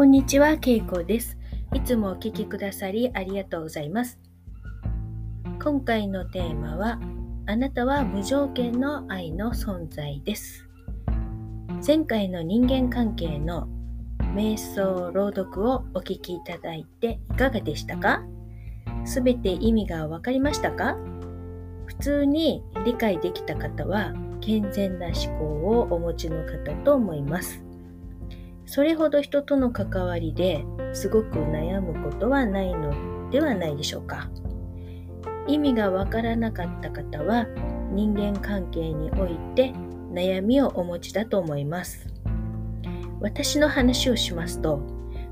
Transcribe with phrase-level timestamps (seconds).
[0.00, 1.36] こんにちは、けいこです。
[1.74, 4.18] いつもお聞きくださりありがとうございます。
[5.62, 6.98] 今回のテーマは、
[7.44, 10.66] あなたは無条件の愛の存在です。
[11.86, 13.68] 前回の人間関係の
[14.34, 18.22] 瞑想朗読をお聞きいただいていかがでしたか？
[19.04, 20.96] すべて意味がわかりましたか？
[21.84, 27.62] 普通に理解できた方は健全な思考をお持ちの方と思います。
[28.72, 34.30] それほど人との関わりですごく悩むことはないのではないでしょうか。
[35.48, 37.46] 意味がわからなかった方は
[37.92, 39.72] 人間関係において
[40.12, 42.06] 悩みをお持ちだと思います。
[43.20, 44.80] 私の話をしますと、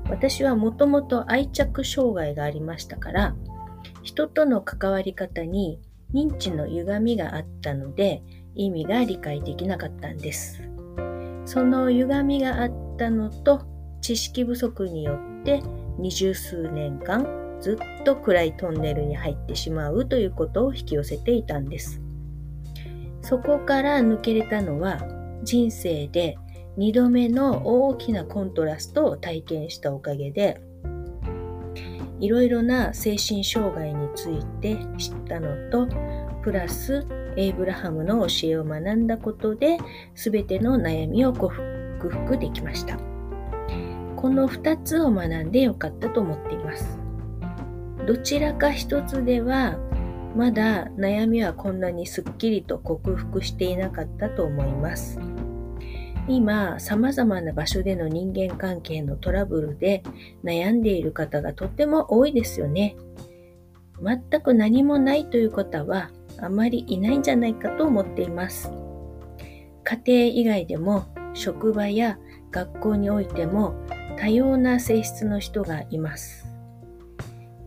[0.09, 3.35] 私はもともと愛着障害がありましたから、
[4.03, 5.79] 人との関わり方に
[6.13, 8.21] 認知の歪みがあったので、
[8.53, 10.61] 意味が理解できなかったんです。
[11.45, 13.61] その歪みがあったのと
[14.01, 15.63] 知識不足によって
[15.97, 17.25] 二十数年間
[17.59, 22.01] ずっと暗いトンネルに入ってしまうということを引き寄せていたんです。
[23.21, 24.99] そこから抜けれたのは
[25.43, 26.37] 人生で
[26.77, 30.61] 2度目の大きなコントラストを体験したおかげで
[32.19, 35.87] いろいろな精神障害について知ったのと
[36.41, 39.77] プラスエイブラハムの教えを学んだことで
[40.15, 42.97] 全ての悩みを克服できました。
[44.15, 46.99] この2つを学んでよかったと思っています。
[48.05, 49.77] どちらか一つでは
[50.35, 55.19] まだ悩みはこんなにすっきりと克服していなかったと思います。
[56.27, 60.03] 今様々な場所での人間関係のトラブルで
[60.43, 62.95] 悩んでいる方がとっても多いですよね。
[64.01, 68.71] 全く何もないという方はあまりいないんじゃないかと思っています。
[69.83, 71.05] 家庭以外でも
[71.39, 72.19] 職場や
[72.51, 73.73] 学校においても
[74.17, 76.45] 多様な性質の人がいます。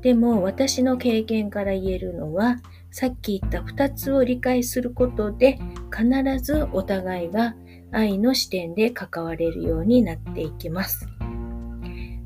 [0.02, 2.58] でも私の経験から言えるのは
[2.90, 5.58] さっき言った2つを理解することで
[5.90, 7.54] 必ずお互いが
[7.92, 11.06] 愛の視点で関われるようになっていきます。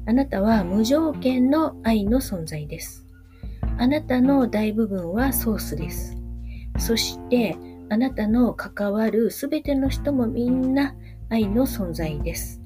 [0.07, 3.07] あなたは無条件の愛の存在です。
[3.79, 6.17] あなたの大部分はソースです。
[6.79, 7.57] そして
[7.89, 10.97] あなたの関わるすべての人もみんな
[11.29, 12.61] 愛の存在です。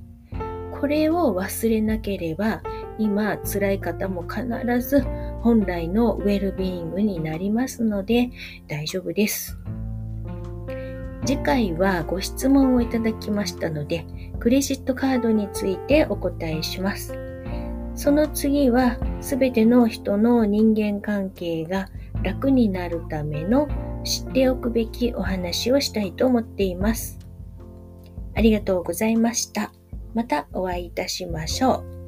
[0.81, 2.63] これを忘れなければ
[2.99, 4.47] 今辛い方も必
[4.81, 5.03] ず
[5.43, 8.31] 本来のウェルビーイングになりますので
[8.69, 9.59] 大丈夫です。
[11.27, 14.07] 次回はご質問をいただきましたので
[14.39, 17.15] クレジットカードについてお答えします。
[17.95, 21.89] その次はすべての人の人間関係が
[22.23, 23.69] 楽になるための
[24.05, 27.20] 知っておくべきお話をしたいと思っています。
[28.41, 29.71] ありがとうございました。
[30.15, 32.00] またお会いいたしましょう。